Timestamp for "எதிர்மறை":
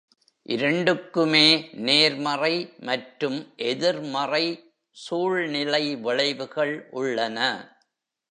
3.57-4.45